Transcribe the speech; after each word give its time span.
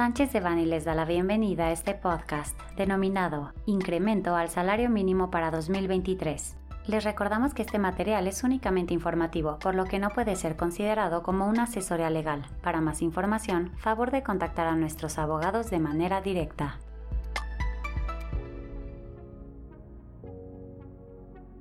Sánchez 0.00 0.32
de 0.32 0.40
Bani 0.40 0.64
les 0.64 0.86
da 0.86 0.94
la 0.94 1.04
bienvenida 1.04 1.66
a 1.66 1.72
este 1.72 1.92
podcast 1.92 2.58
denominado 2.74 3.52
Incremento 3.66 4.34
al 4.34 4.48
Salario 4.48 4.88
Mínimo 4.88 5.30
para 5.30 5.50
2023. 5.50 6.56
Les 6.86 7.04
recordamos 7.04 7.52
que 7.52 7.60
este 7.60 7.78
material 7.78 8.26
es 8.26 8.42
únicamente 8.42 8.94
informativo, 8.94 9.58
por 9.58 9.74
lo 9.74 9.84
que 9.84 9.98
no 9.98 10.08
puede 10.08 10.36
ser 10.36 10.56
considerado 10.56 11.22
como 11.22 11.46
una 11.46 11.64
asesoría 11.64 12.08
legal. 12.08 12.46
Para 12.62 12.80
más 12.80 13.02
información, 13.02 13.72
favor 13.76 14.10
de 14.10 14.22
contactar 14.22 14.68
a 14.68 14.74
nuestros 14.74 15.18
abogados 15.18 15.68
de 15.68 15.80
manera 15.80 16.22
directa. 16.22 16.78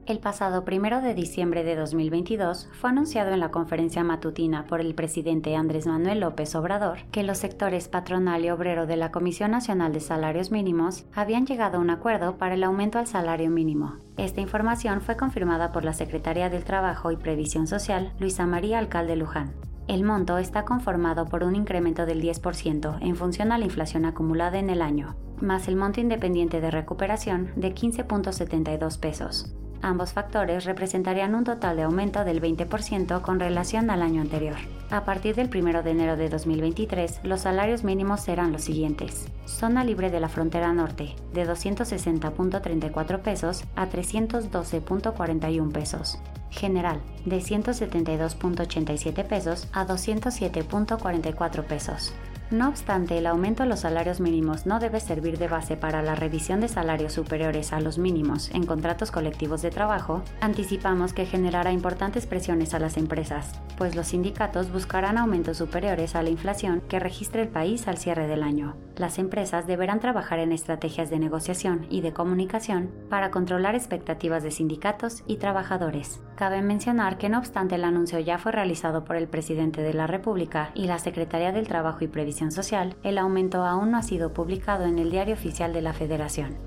El 0.10 0.18
pasado 0.18 0.66
primero 0.66 1.02
de 1.02 1.14
diciembre 1.14 1.64
de 1.64 1.76
2022 1.76 2.68
fue 2.72 2.90
anunciado 2.90 3.32
en 3.32 3.40
la 3.40 3.52
conferencia 3.52 4.04
matutina 4.04 4.66
por 4.66 4.82
el 4.82 4.96
presidente 4.96 5.56
Andrés 5.56 5.86
Manuel 5.86 6.22
López 6.22 6.56
Obrador 6.56 7.02
que 7.12 7.22
los 7.22 7.38
sectores 7.38 7.90
patronal 7.90 8.44
y 8.44 8.50
obrero 8.50 8.88
de 8.88 8.96
la 8.96 9.12
Comisión 9.12 9.52
Nacional 9.52 9.94
de 9.94 10.00
Salarios 10.00 10.50
Mínimos 10.50 11.06
habían 11.14 11.46
llegado 11.46 11.78
a 11.78 11.82
un 11.82 11.92
acuerdo 11.92 12.40
para 12.40 12.56
el 12.56 12.64
aumento 12.64 12.98
al 12.98 13.06
salario 13.06 13.52
mínimo. 13.52 13.98
Esta 14.18 14.42
información 14.42 15.02
fue 15.02 15.16
confirmada 15.16 15.72
por 15.72 15.86
la 15.86 15.94
Secretaría 15.94 16.50
del 16.50 16.64
Trabajo 16.64 17.12
y 17.12 17.16
Previsión 17.16 17.68
Social, 17.68 18.12
Luisa 18.20 18.48
María 18.48 18.80
Alcalde 18.80 19.16
Luján. 19.16 19.54
El 19.88 20.04
monto 20.04 20.40
está 20.40 20.66
conformado 20.66 21.26
por 21.26 21.44
un 21.44 21.56
incremento 21.56 22.08
del 22.08 22.20
10% 22.20 22.98
en 23.00 23.16
función 23.16 23.52
a 23.52 23.60
la 23.60 23.66
inflación 23.66 24.06
acumulada 24.06 24.58
en 24.58 24.72
el 24.72 24.82
año, 24.82 25.16
más 25.40 25.68
el 25.68 25.76
monto 25.76 26.02
independiente 26.02 26.62
de 26.62 26.72
recuperación 26.72 27.52
de 27.56 27.76
15.72 27.76 29.00
pesos. 29.00 29.54
Ambos 29.82 30.12
factores 30.14 30.66
representarían 30.66 31.36
un 31.36 31.46
total 31.46 31.78
de 31.78 31.84
aumento 31.84 32.26
del 32.26 32.42
20% 32.42 33.22
con 33.22 33.40
relación 33.40 33.90
al 33.90 34.02
año 34.02 34.22
anterior. 34.22 34.58
A 34.90 35.06
partir 35.06 35.36
del 35.36 35.50
1 35.56 35.84
de 35.84 35.92
enero 35.92 36.18
de 36.18 36.30
2023, 36.30 37.22
los 37.24 37.42
salarios 37.42 37.84
mínimos 37.84 38.22
serán 38.22 38.52
los 38.52 38.64
siguientes. 38.64 39.28
Zona 39.46 39.84
libre 39.84 40.10
de 40.10 40.20
la 40.20 40.28
frontera 40.28 40.74
norte, 40.74 41.16
de 41.34 41.48
260.34 41.48 43.20
pesos 43.20 43.64
a 43.76 43.88
312.41 43.88 45.72
pesos. 45.72 46.20
General, 46.50 47.00
de 47.26 47.38
172.87 47.38 49.24
pesos 49.26 49.68
a 49.72 49.86
207.44 49.86 51.64
pesos. 51.64 52.14
No 52.52 52.68
obstante, 52.68 53.16
el 53.16 53.28
aumento 53.28 53.62
de 53.62 53.70
los 53.70 53.82
salarios 53.82 54.20
mínimos 54.20 54.66
no 54.66 54.80
debe 54.80 55.00
servir 55.00 55.38
de 55.38 55.48
base 55.48 55.78
para 55.78 56.02
la 56.02 56.16
revisión 56.16 56.62
de 56.62 56.68
salarios 56.68 57.14
superiores 57.14 57.74
a 57.74 57.80
los 57.80 58.00
mínimos 58.00 58.50
en 58.56 58.66
contratos 58.66 59.12
colectivos 59.12 59.62
de 59.62 59.70
trabajo, 59.70 60.24
anticipamos 60.42 61.14
que 61.14 61.28
generará 61.28 61.72
importantes 61.72 62.26
presiones 62.26 62.74
a 62.74 62.80
las 62.80 62.98
empresas, 62.98 63.62
pues 63.78 63.96
los 63.96 64.08
sindicatos 64.08 64.72
buscarán 64.72 65.20
aumentos 65.20 65.58
superiores 65.58 66.16
a 66.16 66.24
la 66.24 66.32
inflación 66.32 66.82
que 66.90 66.98
registra 66.98 67.44
el 67.44 67.50
país 67.50 67.88
al 67.88 68.00
cierre 68.00 68.28
del 68.28 68.42
año. 68.42 68.76
Las 68.96 69.20
empresas 69.20 69.68
deberán 69.68 70.00
trabajar 70.00 70.40
en 70.40 70.52
estrategias 70.52 71.10
de 71.12 71.20
negociación 71.20 71.86
y 71.90 72.02
de 72.02 72.14
comunicación 72.14 72.90
para 73.10 73.30
controlar 73.30 73.76
expectativas 73.76 74.42
de 74.42 74.52
sindicatos 74.52 75.24
y 75.28 75.38
trabajadores. 75.38 76.20
Cabe 76.36 76.62
mencionar 76.62 77.18
que 77.18 77.30
no 77.30 77.38
obstante 77.38 77.76
el 77.76 77.84
anuncio 77.84 78.20
ya 78.20 78.38
fue 78.40 78.52
realizado 78.52 79.06
por 79.06 79.16
el 79.16 79.28
presidente 79.28 79.82
de 79.82 79.94
la 79.94 80.08
República 80.08 80.72
y 80.74 80.88
la 80.88 80.98
Secretaría 80.98 81.52
del 81.52 81.68
Trabajo 81.68 82.04
y 82.04 82.08
Social, 82.48 82.96
el 83.04 83.18
aumento 83.18 83.66
aún 83.66 83.92
no 83.92 83.98
ha 83.98 84.02
sido 84.02 84.34
publicado 84.34 84.86
en 84.86 84.98
el 84.98 85.12
Diario 85.12 85.34
Oficial 85.36 85.74
de 85.74 85.82
la 85.82 85.92
Federación. 85.94 86.58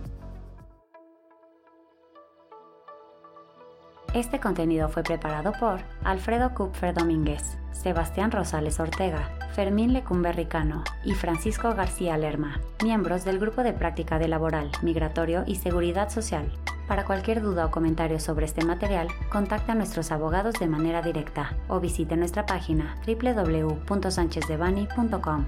Este 4.15 4.39
contenido 4.41 4.91
fue 4.91 5.03
preparado 5.03 5.53
por 5.59 5.81
Alfredo 6.05 6.53
Kupfer 6.55 6.93
Domínguez, 6.95 7.57
Sebastián 7.73 8.31
Rosales 8.31 8.79
Ortega, 8.79 9.31
Fermín 9.53 9.93
Lecumberricano 9.93 10.83
y 11.05 11.15
Francisco 11.15 11.75
García 11.75 12.17
Lerma, 12.17 12.61
miembros 12.83 13.25
del 13.25 13.39
Grupo 13.39 13.63
de 13.63 13.75
Práctica 13.75 14.19
de 14.19 14.27
Laboral, 14.29 14.71
Migratorio 14.83 15.45
y 15.47 15.57
Seguridad 15.57 16.09
Social. 16.09 16.51
Para 16.89 17.05
cualquier 17.05 17.43
duda 17.43 17.67
o 17.67 17.71
comentario 17.71 18.19
sobre 18.19 18.47
este 18.47 18.65
material, 18.65 19.09
contacta 19.31 19.73
a 19.73 19.75
nuestros 19.75 20.11
abogados 20.11 20.55
de 20.55 20.67
manera 20.67 21.03
directa 21.03 21.55
o 21.69 21.81
visite 21.81 22.17
nuestra 22.17 22.47
página 22.47 22.97
www.sanchezdevani.com. 23.07 25.45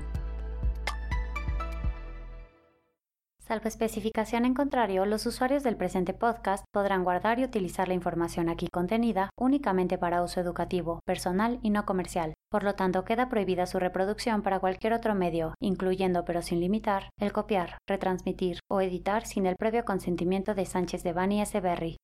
Salvo 3.38 3.68
especificación 3.68 4.44
en 4.46 4.54
contrario, 4.54 5.06
los 5.06 5.26
usuarios 5.26 5.62
del 5.62 5.76
presente 5.76 6.14
podcast 6.14 6.64
podrán 6.72 7.04
guardar 7.04 7.38
y 7.38 7.44
utilizar 7.44 7.86
la 7.88 7.94
información 7.94 8.48
aquí 8.48 8.68
contenida 8.68 9.28
únicamente 9.38 9.98
para 9.98 10.22
uso 10.22 10.40
educativo, 10.40 11.00
personal 11.04 11.58
y 11.62 11.68
no 11.70 11.84
comercial. 11.84 12.33
Por 12.54 12.62
lo 12.62 12.76
tanto, 12.76 13.04
queda 13.04 13.28
prohibida 13.28 13.66
su 13.66 13.80
reproducción 13.80 14.42
para 14.42 14.60
cualquier 14.60 14.92
otro 14.92 15.16
medio, 15.16 15.56
incluyendo 15.60 16.24
pero 16.24 16.40
sin 16.40 16.60
limitar, 16.60 17.10
el 17.18 17.32
copiar, 17.32 17.78
retransmitir 17.84 18.60
o 18.70 18.80
editar 18.80 19.26
sin 19.26 19.46
el 19.46 19.56
previo 19.56 19.84
consentimiento 19.84 20.54
de 20.54 20.64
Sánchez 20.64 21.02
de 21.02 21.12
Bani 21.12 21.40
S. 21.40 21.60
Berry, 21.60 21.96